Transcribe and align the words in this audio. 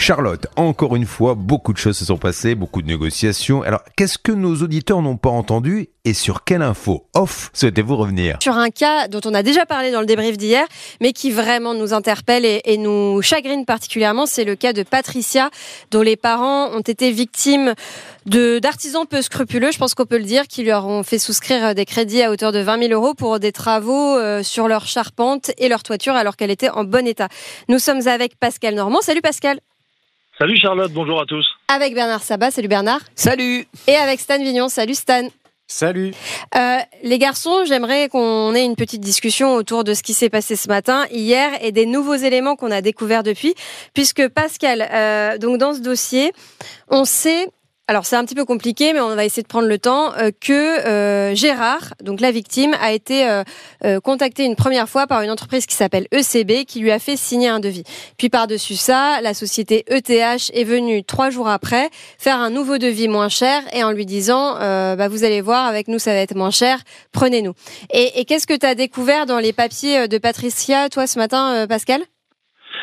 Charlotte, 0.00 0.46
encore 0.54 0.94
une 0.94 1.06
fois, 1.06 1.34
beaucoup 1.34 1.72
de 1.72 1.78
choses 1.78 1.98
se 1.98 2.04
sont 2.04 2.18
passées, 2.18 2.54
beaucoup 2.54 2.82
de 2.82 2.86
négociations. 2.86 3.62
Alors, 3.62 3.82
qu'est-ce 3.96 4.16
que 4.16 4.30
nos 4.30 4.54
auditeurs 4.62 5.02
n'ont 5.02 5.16
pas 5.16 5.28
entendu 5.28 5.88
et 6.04 6.14
sur 6.14 6.44
quelle 6.44 6.62
info 6.62 7.08
off 7.14 7.50
souhaitez-vous 7.52 7.96
revenir? 7.96 8.38
Sur 8.40 8.56
un 8.56 8.70
cas 8.70 9.08
dont 9.08 9.20
on 9.24 9.34
a 9.34 9.42
déjà 9.42 9.66
parlé 9.66 9.90
dans 9.90 9.98
le 9.98 10.06
débrief 10.06 10.38
d'hier, 10.38 10.64
mais 11.00 11.12
qui 11.12 11.32
vraiment 11.32 11.74
nous 11.74 11.92
interpelle 11.92 12.44
et, 12.46 12.78
nous 12.78 13.20
chagrine 13.22 13.64
particulièrement, 13.64 14.24
c'est 14.24 14.44
le 14.44 14.54
cas 14.54 14.72
de 14.72 14.84
Patricia, 14.84 15.50
dont 15.90 16.02
les 16.02 16.16
parents 16.16 16.68
ont 16.68 16.80
été 16.80 17.10
victimes 17.10 17.74
d'artisans 18.24 19.04
peu 19.04 19.20
scrupuleux, 19.20 19.72
je 19.72 19.78
pense 19.78 19.94
qu'on 19.94 20.06
peut 20.06 20.18
le 20.18 20.24
dire, 20.24 20.46
qui 20.46 20.62
leur 20.62 20.86
ont 20.86 21.02
fait 21.02 21.18
souscrire 21.18 21.74
des 21.74 21.84
crédits 21.84 22.22
à 22.22 22.30
hauteur 22.30 22.52
de 22.52 22.60
20 22.60 22.88
000 22.88 22.92
euros 22.92 23.14
pour 23.14 23.40
des 23.40 23.52
travaux 23.52 24.16
euh, 24.16 24.44
sur 24.44 24.68
leur 24.68 24.86
charpente 24.86 25.50
et 25.58 25.68
leur 25.68 25.82
toiture 25.82 26.14
alors 26.14 26.36
qu'elle 26.36 26.52
était 26.52 26.70
en 26.70 26.84
bon 26.84 27.06
état. 27.06 27.28
Nous 27.68 27.80
sommes 27.80 28.06
avec 28.06 28.38
Pascal 28.38 28.76
Normand. 28.76 29.00
Salut 29.02 29.22
Pascal. 29.22 29.58
Salut 30.38 30.56
Charlotte, 30.56 30.92
bonjour 30.92 31.20
à 31.20 31.26
tous. 31.26 31.44
Avec 31.66 31.94
Bernard 31.94 32.22
Sabat. 32.22 32.52
Salut 32.52 32.68
Bernard. 32.68 33.00
Salut. 33.16 33.66
Et 33.88 33.96
avec 33.96 34.20
Stan 34.20 34.38
Vignon. 34.38 34.68
Salut 34.68 34.94
Stan. 34.94 35.28
Salut. 35.66 36.12
Euh, 36.54 36.78
les 37.02 37.18
garçons, 37.18 37.64
j'aimerais 37.66 38.08
qu'on 38.08 38.54
ait 38.54 38.64
une 38.64 38.76
petite 38.76 39.00
discussion 39.00 39.56
autour 39.56 39.82
de 39.82 39.94
ce 39.94 40.04
qui 40.04 40.14
s'est 40.14 40.30
passé 40.30 40.54
ce 40.54 40.68
matin, 40.68 41.06
hier, 41.10 41.50
et 41.60 41.72
des 41.72 41.86
nouveaux 41.86 42.14
éléments 42.14 42.54
qu'on 42.54 42.70
a 42.70 42.82
découverts 42.82 43.24
depuis, 43.24 43.54
puisque 43.94 44.28
Pascal, 44.28 44.88
euh, 44.92 45.38
donc 45.38 45.58
dans 45.58 45.74
ce 45.74 45.80
dossier, 45.80 46.32
on 46.88 47.04
sait 47.04 47.48
alors 47.88 48.04
c'est 48.04 48.16
un 48.16 48.24
petit 48.24 48.34
peu 48.34 48.44
compliqué, 48.44 48.92
mais 48.92 49.00
on 49.00 49.16
va 49.16 49.24
essayer 49.24 49.42
de 49.42 49.48
prendre 49.48 49.66
le 49.66 49.78
temps, 49.78 50.12
euh, 50.18 50.30
que 50.38 50.52
euh, 50.52 51.34
Gérard, 51.34 51.94
donc 52.02 52.20
la 52.20 52.30
victime, 52.30 52.76
a 52.82 52.92
été 52.92 53.26
euh, 53.26 54.00
contacté 54.00 54.44
une 54.44 54.56
première 54.56 54.90
fois 54.90 55.06
par 55.06 55.22
une 55.22 55.30
entreprise 55.30 55.64
qui 55.64 55.74
s'appelle 55.74 56.06
ECB, 56.12 56.66
qui 56.66 56.80
lui 56.80 56.90
a 56.90 56.98
fait 56.98 57.16
signer 57.16 57.48
un 57.48 57.60
devis. 57.60 57.84
Puis 58.18 58.28
par-dessus 58.28 58.76
ça, 58.76 59.22
la 59.22 59.32
société 59.32 59.86
ETH 59.88 60.10
est 60.10 60.64
venue 60.64 61.02
trois 61.02 61.30
jours 61.30 61.48
après 61.48 61.88
faire 62.18 62.38
un 62.38 62.50
nouveau 62.50 62.76
devis 62.76 63.08
moins 63.08 63.30
cher 63.30 63.62
et 63.72 63.82
en 63.82 63.90
lui 63.90 64.04
disant, 64.04 64.56
bah, 64.58 65.08
vous 65.08 65.24
allez 65.24 65.40
voir, 65.40 65.66
avec 65.66 65.88
nous 65.88 65.98
ça 65.98 66.12
va 66.12 66.18
être 66.18 66.34
moins 66.34 66.50
cher, 66.50 66.82
prenez-nous. 67.12 67.54
Et, 67.92 68.20
et 68.20 68.24
qu'est-ce 68.26 68.46
que 68.46 68.56
tu 68.56 68.66
as 68.66 68.74
découvert 68.74 69.24
dans 69.24 69.38
les 69.38 69.54
papiers 69.54 70.08
de 70.08 70.18
Patricia, 70.18 70.90
toi, 70.90 71.06
ce 71.06 71.18
matin, 71.18 71.66
Pascal? 71.66 72.02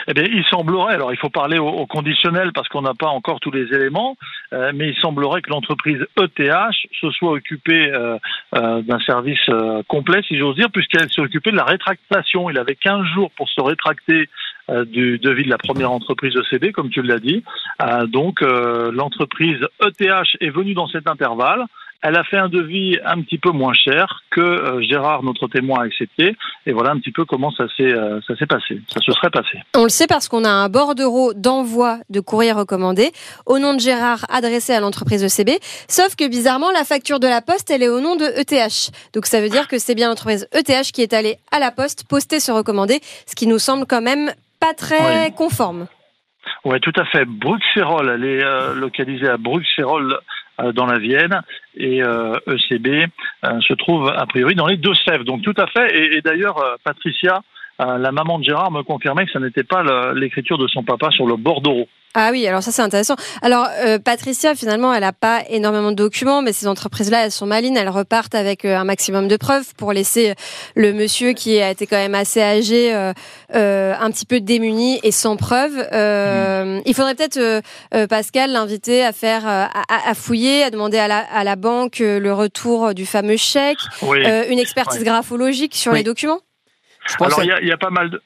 Eh 0.07 0.13
bien, 0.13 0.23
il 0.23 0.43
semblerait, 0.45 0.93
alors 0.93 1.11
il 1.11 1.17
faut 1.17 1.29
parler 1.29 1.57
au, 1.57 1.85
conditionnel 1.85 2.51
parce 2.53 2.67
qu'on 2.67 2.81
n'a 2.81 2.93
pas 2.93 3.07
encore 3.07 3.39
tous 3.39 3.51
les 3.51 3.73
éléments, 3.73 4.17
euh, 4.53 4.71
mais 4.73 4.89
il 4.89 4.95
semblerait 4.95 5.41
que 5.41 5.49
l'entreprise 5.49 6.05
ETH 6.21 6.71
se 6.99 7.09
soit 7.11 7.31
occupée 7.31 7.91
euh, 7.91 8.17
euh, 8.55 8.81
d'un 8.81 8.99
service 8.99 9.49
complet, 9.87 10.21
si 10.27 10.37
j'ose 10.37 10.55
dire, 10.55 10.69
puisqu'elle 10.71 11.11
s'est 11.11 11.21
occupée 11.21 11.51
de 11.51 11.57
la 11.57 11.63
rétractation. 11.63 12.49
Il 12.49 12.57
avait 12.57 12.75
15 12.75 13.05
jours 13.15 13.31
pour 13.31 13.49
se 13.49 13.61
rétracter 13.61 14.29
du 14.87 15.19
devis 15.19 15.43
de 15.43 15.49
la 15.49 15.59
première 15.59 15.91
entreprise 15.91 16.33
ECB, 16.35 16.71
comme 16.71 16.89
tu 16.89 17.03
l'as 17.03 17.19
dit. 17.19 17.43
Donc, 18.07 18.41
l'entreprise 18.41 19.59
ETH 19.79 20.35
est 20.39 20.49
venue 20.49 20.73
dans 20.73 20.87
cet 20.87 21.07
intervalle. 21.07 21.65
Elle 22.07 22.17
a 22.17 22.23
fait 22.23 22.37
un 22.37 22.49
devis 22.49 22.99
un 23.03 23.19
petit 23.23 23.39
peu 23.39 23.49
moins 23.49 23.73
cher 23.73 24.21
que 24.29 24.39
euh, 24.39 24.79
Gérard, 24.81 25.23
notre 25.23 25.47
témoin, 25.47 25.79
a 25.81 25.85
accepté. 25.85 26.35
Et 26.67 26.71
voilà 26.71 26.91
un 26.91 26.99
petit 26.99 27.11
peu 27.11 27.25
comment 27.25 27.49
ça 27.49 27.65
s'est 27.75 27.81
euh, 27.81 28.19
ça 28.27 28.35
s'est 28.35 28.45
passé. 28.45 28.79
Ça 28.93 28.99
se 29.01 29.11
serait 29.11 29.31
passé. 29.31 29.57
On 29.75 29.81
le 29.83 29.89
sait 29.89 30.05
parce 30.05 30.27
qu'on 30.27 30.45
a 30.45 30.49
un 30.49 30.69
bordereau 30.69 31.33
d'envoi 31.33 31.97
de 32.11 32.19
courrier 32.19 32.51
recommandé 32.51 33.11
au 33.47 33.57
nom 33.57 33.73
de 33.73 33.79
Gérard 33.79 34.23
adressé 34.29 34.71
à 34.73 34.79
l'entreprise 34.81 35.23
ECB. 35.23 35.57
Sauf 35.87 36.15
que 36.15 36.29
bizarrement, 36.29 36.69
la 36.69 36.83
facture 36.83 37.19
de 37.19 37.25
la 37.27 37.41
poste, 37.41 37.71
elle 37.71 37.81
est 37.81 37.89
au 37.89 38.01
nom 38.01 38.15
de 38.15 38.25
ETH. 38.39 38.91
Donc 39.15 39.25
ça 39.25 39.41
veut 39.41 39.49
dire 39.49 39.67
que 39.67 39.79
c'est 39.79 39.95
bien 39.95 40.07
l'entreprise 40.09 40.47
ETH 40.53 40.91
qui 40.93 41.01
est 41.01 41.13
allée 41.13 41.37
à 41.51 41.57
la 41.57 41.71
poste 41.71 42.07
poster 42.07 42.39
ce 42.39 42.51
recommandé, 42.51 42.99
ce 43.25 43.33
qui 43.33 43.47
nous 43.47 43.57
semble 43.57 43.87
quand 43.87 44.01
même 44.01 44.31
pas 44.59 44.75
très 44.77 45.25
Oui. 45.25 45.33
conforme. 45.35 45.87
Oui, 46.65 46.79
tout 46.81 46.93
à 46.97 47.05
fait. 47.05 47.25
Bruxelles, 47.25 48.11
elle 48.13 48.23
est 48.25 48.43
euh, 48.43 48.75
localisée 48.75 49.27
à 49.27 49.37
Bruxelles 49.37 50.19
dans 50.73 50.85
la 50.85 50.99
Vienne 50.99 51.41
et 51.75 52.01
euh, 52.03 52.37
ECB 52.47 52.87
euh, 53.43 53.61
se 53.61 53.73
trouve 53.73 54.09
a 54.09 54.25
priori 54.25 54.55
dans 54.55 54.67
les 54.67 54.77
Deux-Sèvres. 54.77 55.23
Donc 55.23 55.41
tout 55.41 55.53
à 55.57 55.67
fait. 55.67 55.95
Et, 55.95 56.17
et 56.17 56.21
d'ailleurs, 56.21 56.57
euh, 56.57 56.75
Patricia, 56.83 57.41
euh, 57.81 57.97
la 57.97 58.11
maman 58.11 58.39
de 58.39 58.43
Gérard, 58.43 58.71
me 58.71 58.83
confirmait 58.83 59.25
que 59.25 59.31
ce 59.31 59.39
n'était 59.39 59.63
pas 59.63 59.83
l'écriture 60.13 60.57
de 60.57 60.67
son 60.67 60.83
papa 60.83 61.09
sur 61.11 61.25
le 61.27 61.35
bordereau. 61.35 61.87
Ah 62.17 62.29
oui, 62.31 62.47
alors 62.47 62.63
ça 62.63 62.71
c'est 62.71 62.81
intéressant. 62.81 63.17
Alors 63.41 63.67
euh, 63.85 63.99
Patricia, 63.99 64.55
finalement, 64.55 64.93
elle 64.93 65.01
n'a 65.01 65.11
pas 65.11 65.41
énormément 65.49 65.91
de 65.91 65.97
documents, 65.97 66.41
mais 66.41 66.53
ces 66.53 66.65
entreprises-là, 66.65 67.25
elles 67.25 67.31
sont 67.31 67.45
malines, 67.45 67.75
elles 67.75 67.89
repartent 67.89 68.35
avec 68.35 68.63
euh, 68.63 68.77
un 68.77 68.85
maximum 68.85 69.27
de 69.27 69.35
preuves 69.35 69.73
pour 69.77 69.91
laisser 69.91 70.33
le 70.75 70.93
monsieur 70.93 71.33
qui 71.33 71.59
a 71.59 71.69
été 71.71 71.85
quand 71.87 71.97
même 71.97 72.15
assez 72.15 72.41
âgé, 72.41 72.95
euh, 72.95 73.11
euh, 73.53 73.93
un 73.99 74.09
petit 74.11 74.25
peu 74.25 74.39
démuni 74.39 74.97
et 75.03 75.11
sans 75.11 75.35
preuves. 75.35 75.77
Euh, 75.91 76.79
Il 76.85 76.93
faudrait 76.93 77.15
peut-être, 77.15 77.61
Pascal, 78.07 78.51
l'inviter 78.53 79.03
à 79.03 79.11
faire, 79.11 79.45
à, 79.45 79.67
à 79.89 80.13
fouiller, 80.13 80.63
à 80.63 80.69
demander 80.69 80.97
à 80.97 81.09
la, 81.09 81.17
à 81.17 81.43
la 81.43 81.57
banque 81.57 81.97
le 81.99 82.31
retour 82.33 82.93
du 82.93 83.05
fameux 83.05 83.35
chèque, 83.35 83.77
Oui. 84.03 84.19
euh, 84.25 84.43
une 84.49 84.59
expertise 84.59 84.99
Ouais. 84.99 85.05
graphologique 85.05 85.75
sur 85.75 85.91
Oui. 85.91 85.97
les 85.97 86.03
documents. 86.05 86.39
Je 87.07 87.15
pense 87.15 87.27
Alors 87.27 87.39
à- 87.39 87.43
il 87.43 87.47
y, 87.47 87.51
a- 87.51 87.61
il 87.61 87.67
y 87.67 87.71
a 87.71 87.77
pas 87.77 87.89
mal 87.89 88.09
de. 88.09 88.21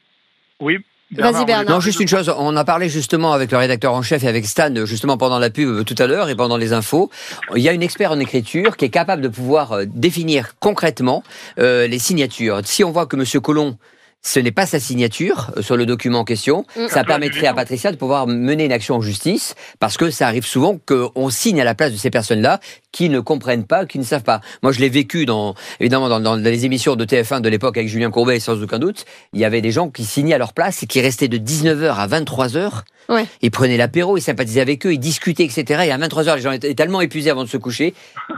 Oui. 0.59 0.77
Vas-y, 1.11 1.43
Bernard. 1.45 1.75
Non, 1.75 1.79
juste 1.79 1.99
une 1.99 2.07
chose. 2.07 2.31
On 2.37 2.55
a 2.55 2.63
parlé 2.63 2.87
justement 2.87 3.33
avec 3.33 3.49
le 3.51 3.57
rédacteur 3.57 3.93
en 3.95 4.03
chef 4.03 4.23
et 4.23 4.27
avec 4.27 4.45
Stan, 4.45 4.71
justement 4.85 5.17
pendant 5.17 5.39
la 5.39 5.49
pub 5.49 5.67
euh, 5.67 5.83
tout 5.83 5.95
à 5.97 6.05
l'heure 6.05 6.29
et 6.29 6.35
pendant 6.35 6.55
les 6.55 6.71
infos. 6.71 7.09
Il 7.55 7.63
y 7.63 7.67
a 7.69 7.73
une 7.73 7.81
expert 7.81 8.11
en 8.11 8.19
écriture 8.19 8.77
qui 8.77 8.85
est 8.85 8.89
capable 8.89 9.23
de 9.23 9.27
pouvoir 9.27 9.71
euh, 9.71 9.85
définir 9.87 10.53
concrètement 10.59 11.23
euh, 11.57 11.87
les 11.87 11.97
signatures. 11.97 12.59
Si 12.63 12.83
on 12.83 12.91
voit 12.91 13.07
que 13.07 13.15
Monsieur 13.15 13.39
Colomb 13.39 13.75
ce 14.21 14.39
n'est 14.39 14.51
pas 14.51 14.65
sa 14.65 14.79
signature 14.79 15.51
euh, 15.57 15.61
sur 15.61 15.77
le 15.77 15.85
document 15.85 16.19
en 16.19 16.23
question. 16.23 16.65
Mm. 16.75 16.87
Ça 16.89 17.03
permettrait 17.03 17.47
à 17.47 17.53
Patricia 17.53 17.91
de 17.91 17.97
pouvoir 17.97 18.27
mener 18.27 18.65
une 18.65 18.71
action 18.71 18.95
en 18.95 19.01
justice 19.01 19.55
parce 19.79 19.97
que 19.97 20.09
ça 20.09 20.27
arrive 20.27 20.45
souvent 20.45 20.77
qu'on 20.85 21.29
signe 21.29 21.61
à 21.61 21.63
la 21.63 21.75
place 21.75 21.91
de 21.91 21.97
ces 21.97 22.09
personnes-là 22.09 22.59
qui 22.91 23.09
ne 23.09 23.19
comprennent 23.19 23.65
pas, 23.65 23.85
qui 23.85 23.99
ne 23.99 24.03
savent 24.03 24.23
pas. 24.23 24.41
Moi, 24.61 24.71
je 24.71 24.79
l'ai 24.79 24.89
vécu 24.89 25.25
dans, 25.25 25.55
évidemment, 25.79 26.09
dans, 26.09 26.19
dans 26.19 26.35
les 26.35 26.65
émissions 26.65 26.95
de 26.95 27.05
TF1 27.05 27.41
de 27.41 27.49
l'époque 27.49 27.77
avec 27.77 27.87
Julien 27.87 28.11
Courbet, 28.11 28.39
sans 28.39 28.61
aucun 28.61 28.79
doute. 28.79 29.05
Il 29.33 29.39
y 29.39 29.45
avait 29.45 29.61
des 29.61 29.71
gens 29.71 29.89
qui 29.89 30.03
signaient 30.03 30.33
à 30.33 30.37
leur 30.37 30.53
place 30.53 30.83
et 30.83 30.87
qui 30.87 30.99
restaient 30.99 31.27
de 31.27 31.37
19h 31.37 31.95
à 31.95 32.07
23h. 32.07 32.71
Ouais. 33.07 33.25
Ils 33.41 33.51
prenaient 33.51 33.77
l'apéro, 33.77 34.17
ils 34.17 34.21
sympathisaient 34.21 34.61
avec 34.61 34.85
eux, 34.85 34.93
ils 34.93 34.99
discutaient, 34.99 35.45
etc. 35.45 35.83
Et 35.85 35.91
à 35.91 35.97
23h, 35.97 36.35
les 36.35 36.41
gens 36.41 36.51
étaient 36.51 36.73
tellement 36.75 37.01
épuisés 37.01 37.29
avant 37.29 37.43
de 37.43 37.49
se 37.49 37.57
coucher 37.57 37.93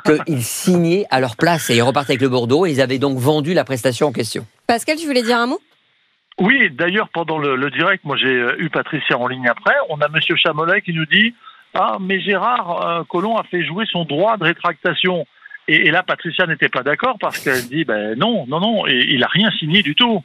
qu'ils 0.25 0.44
signaient 0.44 1.06
à 1.09 1.19
leur 1.19 1.36
place 1.36 1.69
et 1.69 1.75
ils 1.75 1.81
repartaient 1.81 2.13
avec 2.13 2.22
le 2.22 2.30
Bordeaux 2.30 2.66
et 2.66 2.72
ils 2.72 2.81
avaient 2.81 3.00
donc 3.00 3.18
vendu 3.18 3.53
la 3.53 3.63
prestation 3.63 4.08
en 4.08 4.12
question. 4.12 4.46
Pascal, 4.68 4.98
tu 4.98 5.08
voulais 5.08 5.24
dire 5.24 5.38
un 5.38 5.48
mot? 5.48 5.59
Oui, 6.40 6.69
d'ailleurs, 6.72 7.09
pendant 7.09 7.38
le, 7.38 7.56
le 7.56 7.69
direct, 7.69 8.03
moi 8.03 8.18
j'ai 8.18 8.28
euh, 8.28 8.56
eu 8.58 8.69
Patricia 8.69 9.18
en 9.18 9.28
ligne 9.28 9.47
après. 9.47 9.75
On 9.90 10.00
a 10.02 10.08
Monsieur 10.08 10.36
Chamolet 10.36 10.81
qui 10.81 10.94
nous 10.94 11.06
dit 11.06 11.34
Ah, 11.74 11.97
mais 12.00 12.19
Gérard 12.19 12.86
euh, 12.86 13.03
Collomb 13.03 13.38
a 13.38 13.44
fait 13.44 13.64
jouer 13.64 13.86
son 13.92 14.06
droit 14.06 14.38
de 14.38 14.46
rétractation. 14.46 15.25
Et, 15.68 15.88
et 15.88 15.92
là, 15.92 16.03
Patricia 16.03 16.47
n'était 16.47 16.69
pas 16.69 16.84
d'accord 16.84 17.18
parce 17.19 17.40
qu'elle 17.40 17.68
dit 17.68 17.86
Ben 17.86 18.18
non, 18.18 18.46
non, 18.47 18.59
non, 18.59 18.88
et 18.88 19.06
il 19.09 19.24
a 19.24 19.28
rien 19.28 19.52
signé 19.59 19.84
du 19.84 19.94
tout. 19.94 20.24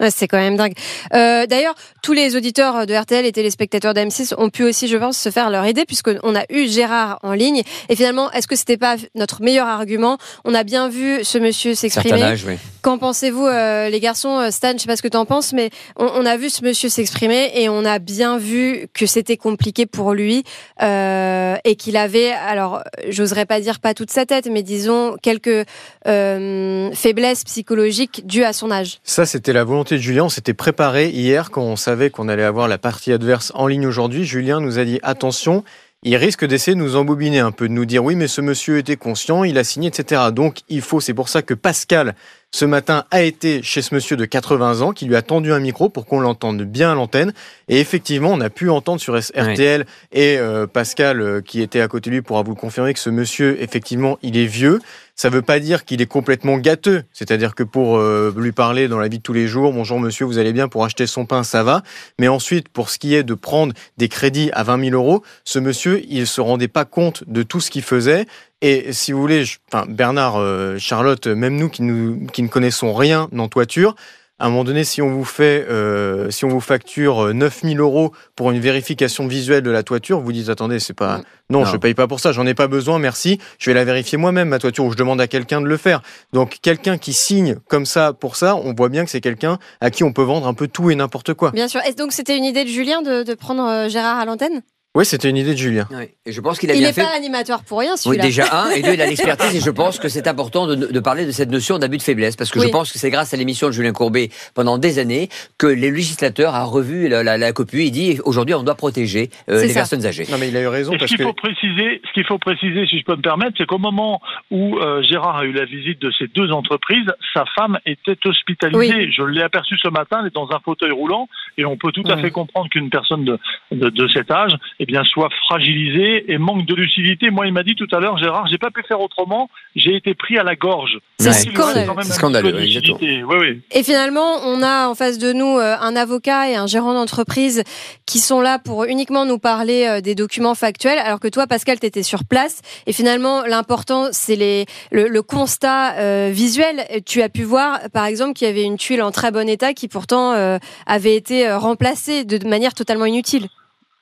Ouais, 0.00 0.10
c'est 0.10 0.28
quand 0.28 0.38
même 0.38 0.56
dingue. 0.56 0.74
Euh, 1.12 1.46
D'ailleurs, 1.46 1.74
tous 2.04 2.12
les 2.12 2.36
auditeurs 2.36 2.86
de 2.86 2.94
RTL 2.94 3.26
et 3.26 3.32
téléspectateurs 3.32 3.94
d'M6 3.94 4.34
ont 4.38 4.48
pu 4.48 4.62
aussi, 4.62 4.86
je 4.86 4.96
pense, 4.96 5.18
se 5.18 5.30
faire 5.30 5.50
leur 5.50 5.66
idée, 5.66 5.84
puisqu'on 5.84 6.36
a 6.36 6.44
eu 6.50 6.68
Gérard 6.68 7.18
en 7.24 7.32
ligne. 7.32 7.62
Et 7.88 7.96
finalement, 7.96 8.30
est-ce 8.30 8.46
que 8.46 8.54
c'était 8.54 8.76
pas 8.76 8.94
notre 9.16 9.42
meilleur 9.42 9.66
argument? 9.66 10.16
On 10.44 10.54
a 10.54 10.62
bien 10.62 10.88
vu 10.88 11.24
ce 11.24 11.38
monsieur 11.38 11.74
s'exprimer. 11.74 12.34
oui. 12.46 12.58
Qu'en 12.82 12.98
pensez-vous, 12.98 13.46
euh, 13.46 13.88
les 13.88 14.00
garçons 14.00 14.38
Euh, 14.38 14.50
Stan, 14.50 14.72
je 14.72 14.78
sais 14.78 14.86
pas 14.86 14.96
ce 14.96 15.02
que 15.02 15.08
tu 15.08 15.16
en 15.16 15.26
penses, 15.26 15.52
mais 15.52 15.70
on, 15.96 16.24
a 16.24 16.36
vu 16.36 16.48
ce 16.48 16.64
monsieur 16.64 16.88
s'exprimer 16.88 17.50
et 17.54 17.68
on 17.68 17.84
a 17.84 17.98
bien 17.98 18.38
vu 18.38 18.86
que 18.94 19.06
c'était 19.06 19.36
compliqué 19.36 19.86
pour 19.86 20.14
lui 20.14 20.44
euh, 20.82 21.56
et 21.64 21.76
qu'il 21.76 21.96
avait, 21.96 22.30
alors, 22.30 22.82
j'oserais 23.08 23.46
pas 23.46 23.60
dire 23.60 23.80
pas 23.80 23.94
toute 23.94 24.10
sa 24.10 24.26
tête, 24.26 24.48
mais 24.50 24.62
disons 24.62 25.16
quelques 25.22 25.66
faiblesses 26.04 27.44
psychologiques 27.44 28.26
dues 28.26 28.44
à 28.44 28.52
son 28.52 28.70
âge. 28.70 28.98
Ça, 29.02 29.26
c'était 29.26 29.52
la 29.52 29.64
volonté 29.64 29.96
de 29.96 30.00
Julien. 30.00 30.24
On 30.24 30.28
s'était 30.28 30.54
préparé 30.54 31.08
hier 31.08 31.50
quand 31.50 31.62
on 31.62 31.76
savait 31.76 32.10
qu'on 32.10 32.28
allait 32.28 32.44
avoir 32.44 32.68
la 32.68 32.78
partie 32.78 33.12
adverse 33.12 33.52
en 33.54 33.66
ligne 33.66 33.86
aujourd'hui. 33.86 34.24
Julien 34.24 34.60
nous 34.60 34.78
a 34.78 34.84
dit 34.84 35.00
attention, 35.02 35.64
il 36.04 36.14
risque 36.16 36.44
d'essayer 36.44 36.76
de 36.76 36.80
nous 36.80 36.94
embobiner 36.94 37.40
un 37.40 37.50
peu, 37.50 37.66
de 37.66 37.72
nous 37.72 37.84
dire 37.84 38.04
oui, 38.04 38.14
mais 38.14 38.28
ce 38.28 38.40
monsieur 38.40 38.78
était 38.78 38.96
conscient, 38.96 39.42
il 39.42 39.58
a 39.58 39.64
signé, 39.64 39.88
etc. 39.88 40.22
Donc 40.32 40.58
il 40.68 40.80
faut, 40.80 41.00
c'est 41.00 41.14
pour 41.14 41.28
ça 41.28 41.42
que 41.42 41.54
Pascal, 41.54 42.14
ce 42.50 42.64
matin, 42.64 43.04
a 43.10 43.22
été 43.22 43.62
chez 43.62 43.82
ce 43.82 43.94
monsieur 43.94 44.16
de 44.16 44.24
80 44.24 44.80
ans 44.80 44.92
qui 44.92 45.04
lui 45.04 45.16
a 45.16 45.22
tendu 45.22 45.52
un 45.52 45.60
micro 45.60 45.90
pour 45.90 46.06
qu'on 46.06 46.20
l'entende 46.20 46.62
bien 46.62 46.92
à 46.92 46.94
l'antenne. 46.94 47.32
Et 47.68 47.78
effectivement, 47.78 48.30
on 48.32 48.40
a 48.40 48.48
pu 48.48 48.70
entendre 48.70 49.00
sur 49.00 49.18
RTL 49.18 49.84
et 50.12 50.38
euh, 50.38 50.66
Pascal 50.66 51.20
euh, 51.20 51.40
qui 51.42 51.60
était 51.60 51.82
à 51.82 51.88
côté 51.88 52.08
de 52.08 52.16
lui 52.16 52.22
pourra 52.22 52.42
vous 52.42 52.52
le 52.52 52.56
confirmer 52.56 52.94
que 52.94 53.00
ce 53.00 53.10
monsieur, 53.10 53.62
effectivement, 53.62 54.18
il 54.22 54.38
est 54.38 54.46
vieux. 54.46 54.80
Ça 55.14 55.30
veut 55.30 55.42
pas 55.42 55.58
dire 55.58 55.84
qu'il 55.84 56.00
est 56.00 56.06
complètement 56.06 56.58
gâteux. 56.58 57.02
C'est-à-dire 57.12 57.54
que 57.54 57.64
pour 57.64 57.98
euh, 57.98 58.32
lui 58.36 58.52
parler 58.52 58.88
dans 58.88 59.00
la 59.00 59.08
vie 59.08 59.18
de 59.18 59.22
tous 59.22 59.32
les 59.32 59.48
jours, 59.48 59.72
bonjour 59.72 60.00
monsieur, 60.00 60.24
vous 60.24 60.38
allez 60.38 60.52
bien 60.52 60.68
pour 60.68 60.84
acheter 60.84 61.06
son 61.06 61.26
pain, 61.26 61.42
ça 61.42 61.62
va. 61.64 61.82
Mais 62.18 62.28
ensuite, 62.28 62.68
pour 62.68 62.88
ce 62.88 62.98
qui 62.98 63.14
est 63.14 63.24
de 63.24 63.34
prendre 63.34 63.74
des 63.98 64.08
crédits 64.08 64.50
à 64.52 64.62
20 64.62 64.90
000 64.90 64.94
euros, 64.94 65.22
ce 65.44 65.58
monsieur, 65.58 66.02
il 66.08 66.26
se 66.26 66.40
rendait 66.40 66.68
pas 66.68 66.84
compte 66.84 67.24
de 67.26 67.42
tout 67.42 67.60
ce 67.60 67.70
qu'il 67.70 67.82
faisait. 67.82 68.26
Et 68.60 68.92
si 68.92 69.12
vous 69.12 69.20
voulez, 69.20 69.44
je- 69.44 69.58
enfin, 69.72 69.86
Bernard, 69.88 70.36
euh, 70.36 70.78
Charlotte, 70.78 71.26
même 71.28 71.56
nous 71.56 71.68
qui, 71.68 71.82
nous 71.82 72.26
qui 72.32 72.42
ne 72.42 72.48
connaissons 72.48 72.92
rien 72.92 73.28
en 73.36 73.48
toiture, 73.48 73.94
à 74.40 74.46
un 74.46 74.50
moment 74.50 74.62
donné, 74.62 74.84
si 74.84 75.02
on 75.02 75.10
vous 75.10 75.24
fait, 75.24 75.66
euh, 75.68 76.30
si 76.30 76.44
on 76.44 76.48
vous 76.48 76.60
facture 76.60 77.26
euh, 77.26 77.32
9000 77.32 77.80
euros 77.80 78.12
pour 78.36 78.52
une 78.52 78.60
vérification 78.60 79.26
visuelle 79.26 79.62
de 79.64 79.70
la 79.70 79.82
toiture, 79.82 80.20
vous 80.20 80.30
dites 80.30 80.48
attendez, 80.48 80.78
c'est 80.78 80.92
pas, 80.94 81.22
non, 81.50 81.60
Non. 81.60 81.64
je 81.64 81.76
paye 81.76 81.94
pas 81.94 82.06
pour 82.06 82.20
ça, 82.20 82.30
j'en 82.30 82.46
ai 82.46 82.54
pas 82.54 82.68
besoin, 82.68 83.00
merci. 83.00 83.40
Je 83.58 83.70
vais 83.70 83.74
la 83.74 83.84
vérifier 83.84 84.16
moi-même 84.16 84.48
ma 84.48 84.60
toiture 84.60 84.84
ou 84.84 84.92
je 84.92 84.96
demande 84.96 85.20
à 85.20 85.26
quelqu'un 85.26 85.60
de 85.60 85.66
le 85.66 85.76
faire. 85.76 86.02
Donc 86.32 86.58
quelqu'un 86.62 86.98
qui 86.98 87.12
signe 87.14 87.56
comme 87.68 87.84
ça 87.86 88.12
pour 88.12 88.36
ça, 88.36 88.54
on 88.54 88.74
voit 88.74 88.88
bien 88.90 89.04
que 89.04 89.10
c'est 89.10 89.20
quelqu'un 89.20 89.58
à 89.80 89.90
qui 89.90 90.04
on 90.04 90.12
peut 90.12 90.22
vendre 90.22 90.46
un 90.46 90.54
peu 90.54 90.68
tout 90.68 90.90
et 90.90 90.94
n'importe 90.94 91.34
quoi. 91.34 91.50
Bien 91.50 91.66
sûr. 91.66 91.80
Et 91.88 91.92
donc, 91.94 92.12
c'était 92.12 92.36
une 92.36 92.44
idée 92.44 92.62
de 92.64 92.68
Julien 92.70 93.02
de, 93.02 93.24
de 93.24 93.34
prendre 93.34 93.64
euh, 93.68 93.88
Gérard 93.88 94.18
à 94.20 94.24
l'antenne? 94.24 94.62
Oui, 94.98 95.04
c'était 95.06 95.30
une 95.30 95.36
idée 95.36 95.52
de 95.52 95.58
Julien. 95.58 95.86
Oui. 95.92 96.06
Et 96.26 96.32
je 96.32 96.40
pense 96.40 96.58
qu'il 96.58 96.70
a 96.72 96.74
Il 96.74 96.78
bien 96.78 96.88
n'est 96.88 96.92
fait. 96.92 97.02
pas 97.02 97.14
animateur 97.16 97.62
pour 97.62 97.78
rien, 97.78 97.92
Oui, 97.92 97.98
celui-là. 97.98 98.24
déjà 98.24 98.44
un, 98.64 98.70
et 98.70 98.82
deux, 98.82 98.94
il 98.94 99.00
a 99.00 99.06
l'expertise, 99.12 99.54
et 99.54 99.60
je 99.60 99.70
pense 99.70 100.00
que 100.00 100.08
c'est 100.08 100.26
important 100.26 100.66
de, 100.66 100.74
de 100.74 101.00
parler 101.00 101.24
de 101.24 101.30
cette 101.30 101.50
notion 101.52 101.78
d'abus 101.78 101.98
de 101.98 102.02
faiblesse, 102.02 102.34
parce 102.34 102.50
que 102.50 102.58
je 102.58 102.64
Oui. 102.64 102.70
pense 102.72 102.90
que 102.92 102.98
c'est 102.98 103.10
grâce 103.10 103.32
à 103.32 103.36
l'émission 103.36 103.68
de 103.68 103.72
Julien 103.72 103.92
Courbet 103.92 104.30
pendant 104.54 104.76
des 104.76 104.98
années 104.98 105.28
que 105.56 105.68
les 105.68 105.92
législateurs 105.92 106.56
a 106.56 106.64
revu 106.64 107.08
la, 107.08 107.22
la, 107.22 107.38
la 107.38 107.52
copie 107.52 107.82
et 107.86 107.90
dit 107.92 108.18
aujourd'hui 108.24 108.54
on 108.56 108.64
doit 108.64 108.74
protéger 108.74 109.30
euh, 109.48 109.62
les 109.62 109.68
ça. 109.68 109.80
personnes 109.80 110.04
âgées. 110.04 110.24
Non, 110.32 110.36
mais 110.38 110.48
il 110.48 110.56
a 110.56 110.62
eu 110.62 110.66
raison 110.66 110.90
Et 110.92 110.96
ce 110.96 110.98
parce 110.98 111.10
qu'il 111.10 111.18
que 111.18 111.22
faut 111.24 111.32
préciser, 111.32 112.02
ce 112.04 112.12
qu'il 112.12 112.26
faut 112.26 112.38
préciser, 112.38 112.84
si 112.88 112.98
je 112.98 113.04
peux 113.04 113.14
me 113.14 113.22
permettre, 113.22 113.52
c'est 113.56 113.66
qu'au 113.66 113.78
moment 113.78 114.20
où 114.50 114.78
euh, 114.78 115.00
Gérard 115.04 115.36
a 115.36 115.44
eu 115.44 115.52
la 115.52 115.64
visite 115.64 116.02
de 116.02 116.10
ces 116.18 116.26
deux 116.26 116.50
entreprises, 116.50 117.06
sa 117.34 117.44
femme 117.54 117.78
était 117.86 118.18
hospitalisée. 118.26 118.94
Oui. 119.06 119.12
Je 119.16 119.22
l'ai 119.22 119.42
aperçue 119.42 119.78
ce 119.80 119.88
matin, 119.88 120.18
elle 120.22 120.26
est 120.26 120.34
dans 120.34 120.48
un 120.50 120.58
fauteuil 120.64 120.90
roulant, 120.90 121.28
et 121.56 121.64
on 121.64 121.76
peut 121.76 121.92
tout 121.92 122.02
à 122.08 122.16
fait 122.16 122.32
comprendre 122.32 122.68
qu'une 122.68 122.90
personne 122.90 123.24
de, 123.24 123.38
de, 123.70 123.90
de 123.90 124.08
cet 124.08 124.32
âge, 124.32 124.56
bien, 124.88 125.04
soit 125.04 125.28
fragilisée 125.46 126.32
et 126.32 126.38
manque 126.38 126.64
de 126.64 126.74
lucidité. 126.74 127.30
Moi, 127.30 127.46
il 127.46 127.52
m'a 127.52 127.62
dit 127.62 127.76
tout 127.76 127.86
à 127.92 128.00
l'heure, 128.00 128.16
Gérard, 128.16 128.46
j'ai 128.50 128.56
pas 128.56 128.70
pu 128.70 128.82
faire 128.88 129.00
autrement, 129.00 129.50
j'ai 129.76 129.94
été 129.94 130.14
pris 130.14 130.38
à 130.38 130.42
la 130.42 130.56
gorge. 130.56 130.98
C'est 131.18 131.32
scandaleux. 131.32 131.92
C'est 132.02 132.12
scandaleux, 132.14 132.54
oui, 132.56 132.64
exactement. 132.64 132.98
lucidité. 132.98 133.24
Oui, 133.24 133.36
oui. 133.38 133.60
Et 133.70 133.82
finalement, 133.82 134.38
on 134.44 134.62
a 134.62 134.88
en 134.88 134.94
face 134.94 135.18
de 135.18 135.32
nous 135.32 135.58
euh, 135.58 135.76
un 135.78 135.94
avocat 135.94 136.48
et 136.50 136.56
un 136.56 136.66
gérant 136.66 136.94
d'entreprise 136.94 137.62
qui 138.06 138.18
sont 138.18 138.40
là 138.40 138.58
pour 138.58 138.84
uniquement 138.84 139.26
nous 139.26 139.38
parler 139.38 139.86
euh, 139.86 140.00
des 140.00 140.14
documents 140.14 140.54
factuels, 140.54 140.98
alors 140.98 141.20
que 141.20 141.28
toi, 141.28 141.46
Pascal, 141.46 141.78
tu 141.78 141.86
étais 141.86 142.02
sur 142.02 142.24
place. 142.24 142.62
Et 142.86 142.94
finalement, 142.94 143.44
l'important, 143.44 144.08
c'est 144.12 144.36
les, 144.36 144.64
le, 144.90 145.08
le 145.08 145.22
constat 145.22 145.96
euh, 145.98 146.30
visuel. 146.32 146.84
Tu 147.04 147.20
as 147.20 147.28
pu 147.28 147.42
voir, 147.42 147.78
par 147.92 148.06
exemple, 148.06 148.32
qu'il 148.32 148.48
y 148.48 148.50
avait 148.50 148.64
une 148.64 148.78
tuile 148.78 149.02
en 149.02 149.10
très 149.10 149.30
bon 149.32 149.46
état 149.48 149.74
qui 149.74 149.86
pourtant 149.86 150.32
euh, 150.32 150.56
avait 150.86 151.14
été 151.14 151.52
remplacée 151.52 152.24
de 152.24 152.48
manière 152.48 152.72
totalement 152.72 153.04
inutile. 153.04 153.48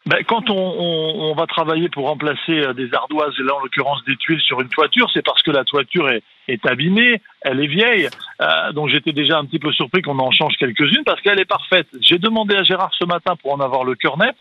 Ben, 0.07 0.23
quand 0.25 0.51
on, 0.51 0.55
on, 0.55 1.35
va 1.35 1.47
travailler 1.47 1.89
pour 1.89 2.07
remplacer 2.07 2.61
euh, 2.61 2.73
des 2.73 2.95
ardoises, 2.95 3.35
et 3.41 3.43
là 3.43 3.57
en 3.57 3.61
l'occurrence 3.61 4.05
des 4.05 4.17
tuiles 4.17 4.41
sur 4.41 4.61
une 4.61 4.69
toiture, 4.69 5.11
c'est 5.13 5.25
parce 5.25 5.43
que 5.43 5.51
la 5.51 5.65
toiture 5.65 6.09
est, 6.09 6.23
est 6.49 6.65
abîmée, 6.67 7.21
elle 7.43 7.61
est 7.61 7.67
vieille. 7.67 8.09
Euh, 8.41 8.73
donc 8.73 8.89
j'étais 8.89 9.13
déjà 9.13 9.39
un 9.39 9.45
petit 9.45 9.59
peu 9.59 9.73
surpris 9.73 10.03
qu'on 10.03 10.19
en 10.19 10.31
change 10.31 10.55
quelques-unes 10.59 11.03
parce 11.05 11.21
qu'elle 11.23 11.41
est 11.41 11.47
parfaite. 11.47 11.89
J'ai 12.01 12.19
demandé 12.19 12.55
à 12.55 12.63
Gérard 12.63 12.93
ce 12.99 13.05
matin, 13.05 13.35
pour 13.37 13.53
en 13.53 13.61
avoir 13.61 13.85
le 13.85 13.95
cœur 13.95 14.19
net, 14.19 14.37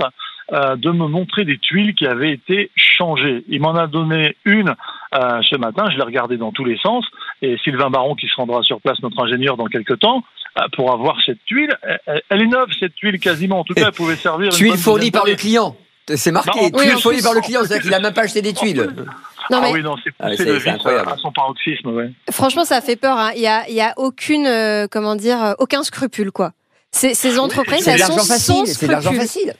euh, 0.53 0.75
de 0.75 0.91
me 0.91 1.07
montrer 1.07 1.45
des 1.45 1.57
tuiles 1.57 1.95
qui 1.95 2.05
avaient 2.05 2.31
été 2.31 2.69
changées. 2.75 3.43
Il 3.47 3.61
m'en 3.61 3.75
a 3.75 3.87
donné 3.87 4.35
une 4.45 4.75
euh, 5.15 5.41
ce 5.41 5.55
matin, 5.55 5.85
je 5.89 5.97
l'ai 5.97 6.03
regardée 6.03 6.37
dans 6.37 6.51
tous 6.51 6.65
les 6.65 6.77
sens, 6.77 7.05
et 7.41 7.57
Sylvain 7.63 7.89
Baron 7.89 8.15
qui 8.15 8.27
se 8.27 8.35
rendra 8.35 8.61
sur 8.63 8.81
place, 8.81 9.01
notre 9.01 9.23
ingénieur, 9.23 9.57
dans 9.57 9.65
quelques 9.65 9.99
temps, 9.99 10.23
pour 10.75 10.91
avoir 10.91 11.17
cette 11.25 11.43
tuile. 11.45 11.77
Elle, 12.07 12.21
elle 12.29 12.41
est 12.41 12.47
neuve, 12.47 12.69
cette 12.79 12.95
tuile, 12.95 13.19
quasiment. 13.19 13.59
En 13.59 13.63
tout 13.63 13.73
cas, 13.73 13.87
elle 13.87 13.91
pouvait 13.93 14.15
servir... 14.15 14.51
fournies 14.53 15.05
dizaine 15.05 15.11
par 15.11 15.25
le 15.25 15.35
client. 15.35 15.75
C'est 16.15 16.31
marqué, 16.31 16.69
Bah, 16.71 16.79
oui, 16.79 16.89
fournies 17.01 17.17
plus- 17.17 17.23
par 17.23 17.33
le 17.33 17.41
client, 17.41 17.61
c'est-à-dire 17.63 17.81
qu'il 17.83 17.93
a 17.93 17.99
même 17.99 18.13
pas 18.13 18.21
acheté 18.21 18.41
des 18.41 18.53
tuiles. 18.53 18.87
Non, 19.51 19.57
ah 19.57 19.61
mais 19.61 19.71
oui, 19.73 19.83
non, 19.83 19.95
c'est 20.03 20.11
Ah, 20.19 20.27
incroyable. 20.71 21.09
à, 21.11 21.17
son 21.17 21.31
paroxysme, 21.31 21.89
ouais. 21.89 22.11
franchement, 22.31 22.63
ça 22.63 22.81
fait 22.81 22.95
peur. 22.95 23.17
hein. 23.17 23.31
Il 23.35 23.41
y 23.41 23.47
a, 23.47 23.67
il 23.69 23.75
y 23.75 23.81
a 23.81 23.93
aucune, 23.97 24.47
euh, 24.47 24.87
comment 24.89 25.15
dire, 25.15 25.43
euh, 25.43 25.53
aucun 25.59 25.83
scrupule, 25.83 26.31
quoi. 26.31 26.51
Ces, 26.91 27.13
ces 27.13 27.39
entreprises, 27.39 27.87
elles 27.87 27.99
sont 27.99 28.17
sans 28.17 28.25
facile, 28.33 28.67
c'est 28.67 28.87
l'argent 28.87 29.13
facile. 29.13 29.53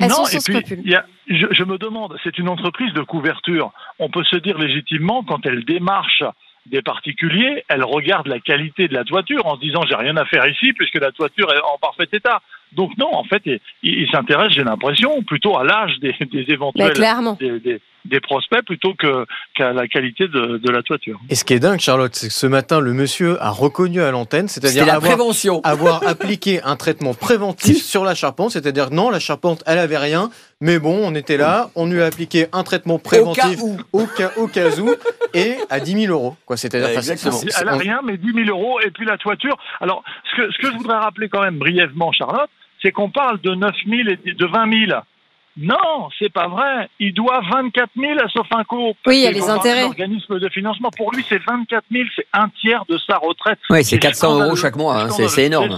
Elles 0.00 0.08
non, 0.08 0.24
sont 0.24 0.38
et 0.52 0.62
puis, 0.62 0.80
y 0.84 0.94
a, 0.94 1.04
je 1.28 1.64
me 1.64 1.76
demande, 1.78 2.16
c'est 2.22 2.38
une 2.38 2.48
entreprise 2.48 2.92
de 2.94 3.02
couverture. 3.02 3.72
On 3.98 4.08
peut 4.08 4.22
se 4.24 4.36
dire 4.36 4.56
légitimement, 4.56 5.24
quand 5.24 5.44
elle 5.44 5.64
démarche 5.64 6.22
des 6.70 6.82
particuliers, 6.82 7.64
elle 7.68 7.84
regarde 7.84 8.26
la 8.26 8.38
qualité 8.40 8.88
de 8.88 8.94
la 8.94 9.04
toiture 9.04 9.46
en 9.46 9.56
se 9.56 9.60
disant 9.60 9.80
j'ai 9.88 9.96
rien 9.96 10.16
à 10.16 10.24
faire 10.24 10.46
ici 10.46 10.72
puisque 10.72 10.96
la 11.00 11.12
toiture 11.12 11.52
est 11.52 11.60
en 11.60 11.78
parfait 11.80 12.08
état. 12.12 12.40
Donc 12.72 12.90
non, 12.98 13.14
en 13.14 13.24
fait, 13.24 13.42
il, 13.46 13.60
il 13.82 14.08
s'intéresse, 14.10 14.52
j'ai 14.52 14.64
l'impression, 14.64 15.22
plutôt 15.22 15.56
à 15.56 15.64
l'âge 15.64 15.92
des, 16.00 16.14
éventuels 16.52 16.92
des, 17.40 17.60
des- 17.60 17.80
des 18.04 18.20
prospects 18.20 18.64
plutôt 18.64 18.94
que 18.94 19.26
qu'à 19.54 19.72
la 19.72 19.86
qualité 19.86 20.28
de, 20.28 20.56
de 20.58 20.70
la 20.70 20.82
toiture. 20.82 21.18
Et 21.28 21.34
ce 21.34 21.44
qui 21.44 21.52
est 21.52 21.58
dingue, 21.58 21.80
Charlotte, 21.80 22.14
c'est 22.14 22.28
que 22.28 22.32
ce 22.34 22.46
matin, 22.46 22.80
le 22.80 22.92
monsieur 22.94 23.36
a 23.42 23.50
reconnu 23.50 24.00
à 24.00 24.10
l'antenne, 24.10 24.48
c'est-à-dire 24.48 24.86
la 24.86 24.94
avoir, 24.94 25.12
prévention. 25.16 25.60
avoir 25.64 26.06
appliqué 26.06 26.62
un 26.62 26.76
traitement 26.76 27.12
préventif 27.12 27.82
sur 27.82 28.04
la 28.04 28.14
charpente, 28.14 28.52
c'est-à-dire 28.52 28.90
non, 28.90 29.10
la 29.10 29.20
charpente, 29.20 29.62
elle 29.66 29.78
avait 29.78 29.98
rien, 29.98 30.30
mais 30.60 30.78
bon, 30.78 30.98
on 31.02 31.14
était 31.14 31.36
là, 31.36 31.70
on 31.74 31.86
lui 31.86 32.00
a 32.00 32.06
appliqué 32.06 32.46
un 32.52 32.62
traitement 32.62 32.94
Au 32.94 32.98
cas 32.98 33.04
préventif 33.10 33.60
où. 33.62 33.76
au 33.92 34.06
cas, 34.06 34.30
au 34.36 34.46
cas 34.46 34.70
où, 34.78 34.94
et 35.34 35.56
à 35.70 35.80
10 35.80 35.92
000 36.06 36.12
euros. 36.12 36.36
Quoi, 36.46 36.56
c'est-à-dire, 36.56 36.88
Ouais, 36.88 36.92
enfin, 36.94 37.02
c'est- 37.02 37.12
exactement. 37.12 37.40
c'est- 37.52 37.62
Elle 37.62 37.68
a 37.68 37.74
on- 37.74 37.78
rien, 37.78 38.00
mais 38.04 38.16
10 38.16 38.32
000 38.32 38.48
euros. 38.48 38.80
Et 38.80 38.90
puis 38.90 39.06
la 39.06 39.16
toiture. 39.18 39.56
Alors, 39.80 40.02
ce 40.30 40.36
que, 40.36 40.50
ce 40.52 40.58
que 40.58 40.72
je 40.72 40.76
voudrais 40.76 40.98
rappeler 40.98 41.28
quand 41.28 41.42
même 41.42 41.58
brièvement, 41.58 42.12
Charlotte, 42.12 42.50
c'est 42.82 42.92
qu'on 42.92 43.10
parle 43.10 43.40
de 43.40 43.54
9 43.54 43.74
000 43.86 44.08
et 44.24 44.32
de 44.34 44.46
20 44.46 44.86
000. 44.86 45.00
Non, 45.60 46.08
c'est 46.20 46.32
pas 46.32 46.46
vrai. 46.46 46.88
Il 47.00 47.12
doit 47.14 47.40
24 47.50 47.90
000 47.96 48.12
à 48.24 48.28
Sofinco. 48.28 48.94
Oui, 49.06 49.16
il 49.16 49.22
y 49.22 49.26
a 49.26 49.32
les 49.32 49.48
intérêts. 49.50 49.82
d'organisme 49.82 50.38
de 50.38 50.48
financement. 50.50 50.90
Pour 50.96 51.10
lui, 51.12 51.24
c'est 51.28 51.38
24 51.44 51.84
000, 51.90 52.04
c'est 52.14 52.26
un 52.32 52.48
tiers 52.60 52.84
de 52.88 52.96
sa 52.98 53.16
retraite. 53.16 53.58
Oui, 53.70 53.78
c'est 53.82 53.96
C'est 53.96 53.98
400 53.98 54.38
euros 54.40 54.54
chaque 54.54 54.76
mois, 54.76 55.02
hein, 55.02 55.08
c'est 55.10 55.46
énorme. 55.46 55.76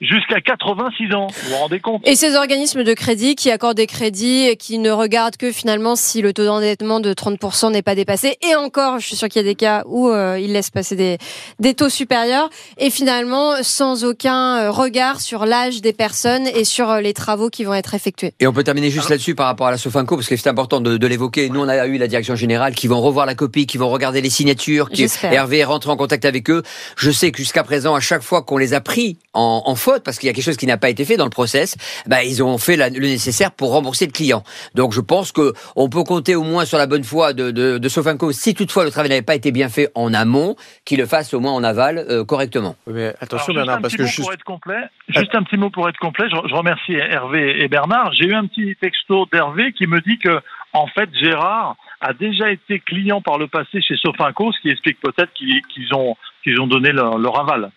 Jusqu'à 0.00 0.40
86 0.40 1.14
ans. 1.14 1.26
Vous 1.26 1.50
vous 1.50 1.56
rendez 1.56 1.78
compte? 1.78 2.00
Et 2.08 2.16
ces 2.16 2.34
organismes 2.34 2.84
de 2.84 2.94
crédit 2.94 3.34
qui 3.34 3.50
accordent 3.50 3.76
des 3.76 3.86
crédits 3.86 4.46
et 4.48 4.56
qui 4.56 4.78
ne 4.78 4.90
regardent 4.90 5.36
que 5.36 5.52
finalement 5.52 5.94
si 5.94 6.22
le 6.22 6.32
taux 6.32 6.46
d'endettement 6.46 7.00
de 7.00 7.12
30% 7.12 7.70
n'est 7.72 7.82
pas 7.82 7.94
dépassé. 7.94 8.38
Et 8.40 8.54
encore, 8.54 8.98
je 8.98 9.08
suis 9.08 9.16
sûr 9.16 9.28
qu'il 9.28 9.42
y 9.42 9.44
a 9.44 9.48
des 9.48 9.54
cas 9.54 9.82
où 9.84 10.08
euh, 10.08 10.38
ils 10.40 10.54
laissent 10.54 10.70
passer 10.70 10.96
des, 10.96 11.18
des 11.58 11.74
taux 11.74 11.90
supérieurs. 11.90 12.48
Et 12.78 12.88
finalement, 12.88 13.56
sans 13.62 14.04
aucun 14.06 14.56
euh, 14.56 14.70
regard 14.70 15.20
sur 15.20 15.44
l'âge 15.44 15.82
des 15.82 15.92
personnes 15.92 16.46
et 16.46 16.64
sur 16.64 16.88
euh, 16.88 17.00
les 17.02 17.12
travaux 17.12 17.50
qui 17.50 17.64
vont 17.64 17.74
être 17.74 17.92
effectués. 17.92 18.32
Et 18.40 18.46
on 18.46 18.54
peut 18.54 18.64
terminer 18.64 18.88
juste 18.88 19.10
là-dessus 19.10 19.34
par 19.34 19.48
rapport 19.48 19.66
à 19.66 19.70
la 19.70 19.76
Sofinco, 19.76 20.16
parce 20.16 20.28
que 20.28 20.36
c'est 20.36 20.48
important 20.48 20.80
de, 20.80 20.96
de 20.96 21.06
l'évoquer. 21.06 21.50
Nous, 21.50 21.60
on 21.60 21.68
a 21.68 21.86
eu 21.86 21.98
la 21.98 22.08
direction 22.08 22.36
générale 22.36 22.74
qui 22.74 22.86
vont 22.86 23.02
revoir 23.02 23.26
la 23.26 23.34
copie, 23.34 23.66
qui 23.66 23.76
vont 23.76 23.90
regarder 23.90 24.22
les 24.22 24.30
signatures, 24.30 24.88
qui 24.88 25.02
J'espère. 25.02 25.30
Hervé 25.30 25.58
est 25.58 25.64
rentré 25.64 25.90
en 25.90 25.98
contact 25.98 26.24
avec 26.24 26.48
eux. 26.48 26.62
Je 26.96 27.10
sais 27.10 27.30
que 27.32 27.36
jusqu'à 27.36 27.64
présent, 27.64 27.94
à 27.94 28.00
chaque 28.00 28.22
fois 28.22 28.40
qu'on 28.40 28.56
les 28.56 28.72
a 28.72 28.80
pris 28.80 29.18
en, 29.34 29.62
en 29.66 29.74
faute, 29.74 29.89
parce 29.98 30.18
qu'il 30.18 30.28
y 30.28 30.30
a 30.30 30.32
quelque 30.32 30.44
chose 30.44 30.56
qui 30.56 30.66
n'a 30.66 30.76
pas 30.76 30.90
été 30.90 31.04
fait 31.04 31.16
dans 31.16 31.24
le 31.24 31.30
process, 31.30 31.76
bah, 32.06 32.22
ils 32.22 32.42
ont 32.42 32.58
fait 32.58 32.76
la- 32.76 32.88
le 32.90 33.00
nécessaire 33.00 33.50
pour 33.50 33.72
rembourser 33.72 34.06
le 34.06 34.12
client. 34.12 34.44
Donc, 34.74 34.92
je 34.92 35.00
pense 35.00 35.32
que 35.32 35.52
on 35.74 35.88
peut 35.88 36.04
compter 36.04 36.36
au 36.36 36.44
moins 36.44 36.64
sur 36.64 36.78
la 36.78 36.86
bonne 36.86 37.02
foi 37.02 37.32
de, 37.32 37.50
de, 37.50 37.78
de 37.78 37.88
Sofinco, 37.88 38.30
si 38.30 38.54
toutefois 38.54 38.84
le 38.84 38.90
travail 38.92 39.08
n'avait 39.08 39.22
pas 39.22 39.34
été 39.34 39.50
bien 39.50 39.68
fait 39.68 39.88
en 39.96 40.14
amont, 40.14 40.54
qu'il 40.84 40.98
le 41.00 41.06
fasse 41.06 41.34
au 41.34 41.40
moins 41.40 41.52
en 41.52 41.64
aval 41.64 41.98
euh, 42.08 42.24
correctement. 42.24 42.76
Oui, 42.86 42.92
mais 42.94 43.14
attention, 43.20 43.52
Alors, 43.54 43.64
Bernard, 43.64 43.82
parce 43.82 43.96
que 43.96 44.04
juste- 44.06 44.20
pour 44.20 44.32
être 44.32 44.44
complet, 44.44 44.82
juste 45.08 45.34
un 45.34 45.42
petit 45.42 45.56
mot 45.56 45.70
pour 45.70 45.88
être 45.88 45.98
complet. 45.98 46.26
Je, 46.30 46.36
je 46.48 46.54
remercie 46.54 46.92
Hervé 46.92 47.62
et 47.62 47.68
Bernard. 47.68 48.12
J'ai 48.12 48.26
eu 48.26 48.34
un 48.34 48.46
petit 48.46 48.76
texto 48.80 49.26
d'Hervé 49.32 49.72
qui 49.72 49.86
me 49.86 50.00
dit 50.00 50.18
que, 50.18 50.40
en 50.72 50.86
fait, 50.86 51.08
Gérard 51.18 51.76
a 52.00 52.12
déjà 52.12 52.50
été 52.50 52.78
client 52.80 53.20
par 53.20 53.38
le 53.38 53.48
passé 53.48 53.80
chez 53.82 53.96
Sofinco, 53.96 54.52
ce 54.52 54.60
qui 54.60 54.68
explique 54.70 55.00
peut-être 55.00 55.32
qu'ils 55.34 55.94
ont 55.94 56.16
qu'ils 56.42 56.58
ont 56.60 56.66
donné 56.66 56.92
leur, 56.92 57.18
leur 57.18 57.38
aval. 57.38 57.70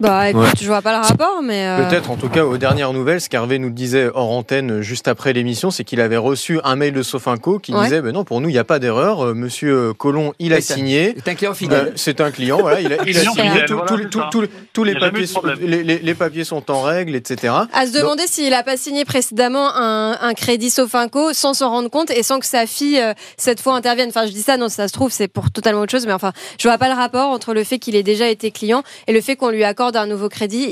Bah, 0.00 0.28
écoute, 0.28 0.42
Ouais. 0.42 0.48
je 0.60 0.66
vois 0.66 0.82
pas 0.82 0.98
le 1.00 1.06
rapport, 1.06 1.40
mais. 1.40 1.68
euh, 1.68 1.88
Peut-être, 1.88 2.10
en 2.10 2.16
tout 2.16 2.28
cas, 2.28 2.44
aux 2.44 2.58
dernières 2.58 2.92
nouvelles, 2.92 3.20
ce 3.20 3.28
qu'Hervé 3.28 3.60
nous 3.60 3.70
disait 3.70 4.10
hors 4.12 4.32
antenne 4.32 4.72
euh, 4.72 4.82
juste 4.82 5.06
après 5.06 5.32
l'émission, 5.32 5.70
c'est 5.70 5.84
qu'il 5.84 6.00
avait 6.00 6.16
reçu 6.16 6.58
un 6.64 6.74
mail 6.74 6.92
de 6.92 7.02
Sofinco 7.04 7.60
qui 7.60 7.72
Ouais. 7.72 7.84
disait 7.84 8.02
ben 8.02 8.12
non, 8.12 8.24
pour 8.24 8.40
nous, 8.40 8.48
il 8.48 8.52
n'y 8.52 8.58
a 8.58 8.64
pas 8.64 8.80
d'erreur. 8.80 9.24
Euh, 9.24 9.34
Monsieur 9.34 9.92
Colomb, 9.94 10.32
il 10.40 10.52
a 10.52 10.60
signé. 10.60 11.14
C'est 11.16 11.28
un 11.30 11.34
client 11.36 11.52
Euh, 11.52 11.54
fidèle. 11.54 11.92
c'est 11.94 12.20
un 12.20 12.32
client, 12.32 12.58
voilà, 12.60 12.80
il 12.80 12.92
a, 12.92 12.96
il 13.06 13.16
a 13.16 13.20
Client 13.20 13.32
signé. 13.34 13.64
Tout- 13.66 13.74
voilà, 13.86 14.04
tout- 14.10 14.20
tout- 14.32 14.46
tous 14.72 14.82
les 14.84 14.98
papiers, 14.98 15.26
sont, 15.28 15.42
les, 15.60 15.84
les- 15.84 15.98
les 16.00 16.14
papiers 16.14 16.42
sont 16.42 16.68
en 16.72 16.82
règle, 16.82 17.14
etc. 17.14 17.54
À 17.72 17.86
se 17.86 17.92
demander 17.92 18.24
s'il 18.26 18.50
n'a 18.50 18.64
pas 18.64 18.76
signé 18.76 19.04
précédemment 19.04 19.68
un, 19.76 20.18
un 20.20 20.34
crédit 20.34 20.70
Sofinco 20.70 21.32
sans 21.32 21.54
s'en 21.54 21.70
rendre 21.70 21.88
compte 21.88 22.10
et 22.10 22.24
sans 22.24 22.40
que 22.40 22.46
sa 22.46 22.66
fille, 22.66 23.00
cette 23.36 23.60
fois, 23.60 23.76
intervienne. 23.76 24.08
Enfin, 24.08 24.26
je 24.26 24.32
dis 24.32 24.42
ça, 24.42 24.56
non, 24.56 24.68
ça 24.68 24.88
se 24.88 24.92
trouve, 24.92 25.12
c'est 25.12 25.28
pour 25.28 25.52
totalement 25.52 25.82
autre 25.82 25.92
chose, 25.92 26.06
mais 26.06 26.12
enfin, 26.12 26.32
je 26.60 26.66
vois 26.66 26.78
pas 26.78 26.88
le 26.88 26.94
rapport 26.96 27.30
entre 27.30 27.54
le 27.54 27.62
fait 27.62 27.78
qu'il 27.78 27.94
ait 27.94 28.02
déjà 28.02 28.28
été 28.28 28.50
client 28.50 28.82
et 29.06 29.12
le 29.12 29.20
fait 29.20 29.36
qu'on 29.36 29.50
lui 29.50 29.62
accorde 29.62 29.83
un 29.92 30.06
nouveau 30.06 30.28
crédit. 30.28 30.64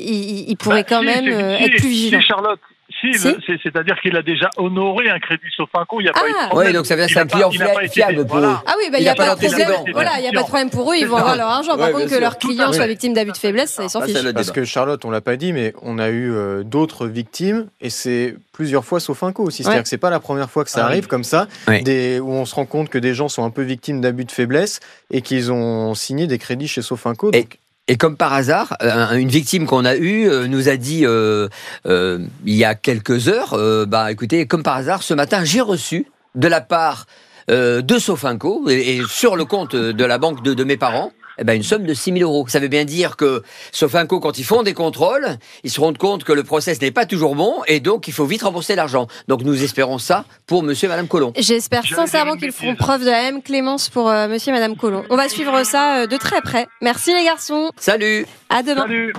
Il, 0.49 0.57
pourrait 0.57 0.83
Bah, 0.83 0.87
quand 0.89 1.01
si, 1.01 1.07
même 1.07 1.25
si, 1.25 1.31
euh, 1.33 1.57
si, 1.59 1.65
être 1.65 1.71
plus 1.73 1.81
si, 1.81 1.89
vigilant. 1.89 2.21
Charlotte, 2.21 2.61
Si, 3.01 3.15
c'est- 3.19 3.35
c'est-à-dire 3.65 3.97
qu'il 4.01 4.17
a 4.17 4.23
déjà 4.23 4.49
honoré 4.59 5.09
un 5.11 5.19
crédit 5.19 5.43
Sofinco, 5.57 5.99
il 6.01 6.05
n'y 6.05 6.09
a 6.11 6.13
pas 6.13 6.21
Ah. 6.23 6.29
eu 6.29 6.33
de 6.33 6.47
problème. 6.51 6.69
Oui, 6.69 6.73
donc 6.73 6.87
ça 6.87 6.95
veut 6.95 7.01
dire 7.01 7.09
que 7.09 7.13
c'est 7.15 7.19
un 7.21 7.27
client 7.27 7.51
fiable 7.91 8.27
pour 8.27 8.37
eux. 8.39 8.45
Ah 8.65 8.75
oui, 8.79 8.91
bah, 8.93 8.99
il 8.99 9.03
n'y 9.03 9.09
a 9.09 9.13
a 9.13 9.15
pas 9.17 9.35
pas 9.35 9.35
de 9.35 9.47
problème. 9.49 9.69
Voilà, 9.93 10.11
il 10.19 10.23
n'y 10.23 10.29
a 10.29 10.33
pas 10.33 10.43
de 10.43 10.47
problème 10.47 10.71
pour 10.71 10.93
eux, 10.93 10.97
ils 10.97 11.07
vont 11.07 11.17
avoir 11.17 11.37
leur 11.37 11.49
argent. 11.49 11.77
Par 11.77 11.89
Ouais, 11.89 11.93
contre, 11.95 12.11
que 12.15 12.21
leurs 12.21 12.39
clients 12.39 12.73
soient 12.73 12.87
victimes 12.87 13.15
d'abus 13.15 13.33
de 13.33 13.37
faiblesse, 13.39 13.73
ça, 13.73 13.83
ils 13.85 13.91
s'en 13.91 14.03
Ah, 14.03 14.07
fichent. 14.07 14.33
Parce 14.35 14.53
que 14.53 14.65
Charlotte, 14.65 15.05
on 15.05 15.11
l'a 15.11 15.21
pas 15.21 15.35
dit, 15.37 15.53
mais 15.53 15.73
on 15.83 15.99
a 15.99 16.11
eu 16.11 16.31
euh, 16.33 16.63
d'autres 16.63 17.07
victimes 17.09 17.67
et 17.81 17.91
c'est 17.91 18.37
plusieurs 18.53 18.85
fois 18.85 19.01
Sofinco 19.01 19.43
aussi. 19.43 19.63
C'est-à-dire 19.65 19.79
Ouais. 19.79 19.83
que 19.83 19.89
c'est 19.89 19.99
pas 19.99 20.11
la 20.11 20.21
première 20.21 20.51
fois 20.51 20.63
que 20.63 20.71
ça 20.71 20.83
Ah 20.83 20.87
oui. 20.87 20.93
arrive 20.93 21.07
comme 21.09 21.25
ça, 21.25 21.49
des, 21.83 22.21
où 22.21 22.31
on 22.31 22.45
se 22.45 22.55
rend 22.55 22.67
compte 22.67 22.89
que 22.89 22.99
des 22.99 23.15
gens 23.15 23.29
sont 23.29 23.43
un 23.45 23.51
peu 23.51 23.63
victimes 23.63 24.01
d'abus 24.01 24.27
de 24.27 24.31
faiblesse 24.33 24.79
et 25.11 25.23
qu'ils 25.23 25.51
ont 25.51 25.95
signé 25.95 26.27
des 26.29 26.39
crédits 26.39 26.69
chez 26.69 26.83
Sofinco. 26.83 27.31
Donc, 27.33 27.59
Et 27.93 27.97
comme 27.97 28.17
par 28.17 28.33
hasard, 28.33 28.75
une 28.81 29.29
victime 29.29 29.67
qu'on 29.67 29.85
a 29.85 29.97
eue 29.97 30.27
euh, 30.27 30.47
nous 30.47 30.71
a 30.71 30.77
dit 30.77 31.05
euh, 31.05 31.49
euh, 31.85 32.21
il 32.47 32.55
y 32.55 32.65
a 32.65 32.75
quelques 32.75 33.29
heures, 33.29 33.55
bah 33.87 34.11
écoutez, 34.11 34.47
comme 34.47 34.63
par 34.63 34.77
hasard, 34.77 35.03
ce 35.03 35.13
matin, 35.13 35.45
j'ai 35.45 35.61
reçu 35.61 36.07
de 36.35 36.49
la 36.49 36.63
part 36.63 37.05
de 37.49 37.99
Sofinco 37.99 38.67
et, 38.71 39.03
sur 39.11 39.37
le 39.37 39.45
compte 39.45 39.77
de 39.77 40.05
la 40.07 40.17
banque 40.17 40.43
de 40.43 40.65
mes 40.65 40.79
parents. 40.79 41.13
Eh 41.43 41.45
ben, 41.45 41.55
une 41.55 41.65
somme 41.65 41.83
de 41.83 41.93
6 41.93 42.13
000 42.19 42.31
euros. 42.31 42.47
Ça 42.47 42.61
veut 42.61 42.69
bien 42.69 42.85
dire 42.85 43.17
que 43.17 43.43
Sofinco, 43.73 44.21
quand 44.21 44.39
ils 44.39 44.45
font 44.45 44.63
des 44.63 44.75
contrôles, 44.75 45.27
ils 45.65 45.73
se 45.73 45.81
rendent 45.81 45.99
compte 45.99 46.23
que 46.23 46.33
le 46.33 46.45
process 46.45 46.81
n'est 46.81 46.93
pas 46.93 47.05
toujours 47.05 47.35
bon 47.35 47.63
et 47.67 47.81
donc 47.81 48.07
il 48.07 48.13
faut 48.13 48.27
vite 48.27 48.45
rembourser 48.45 48.77
l'argent. 48.77 49.09
Donc 49.27 49.43
nous 49.43 49.65
espérons 49.65 49.99
ça 49.99 50.25
pour 50.47 50.63
monsieur 50.63 50.87
et 50.87 50.91
madame 50.91 51.09
Colomb. 51.09 51.33
J'espère 51.37 51.85
sincèrement 51.85 52.37
qu'ils 52.37 52.53
feront 52.53 52.77
preuve 52.77 53.01
de 53.01 53.11
la 53.11 53.23
même 53.23 53.43
clémence 53.43 53.89
pour 53.89 54.09
euh, 54.09 54.29
monsieur 54.29 54.51
et 54.51 54.53
madame 54.53 54.77
Colomb. 54.77 55.03
On 55.11 55.17
va 55.17 55.29
suivre 55.29 55.65
ça 55.65 56.03
euh, 56.03 56.07
de 56.07 56.17
très 56.17 56.43
près. 56.43 56.69
Merci 56.81 57.13
les 57.13 57.25
garçons. 57.25 57.73
Salut 57.77 58.25
À 58.49 58.63
demain. 58.63 58.83
Salut 58.83 59.13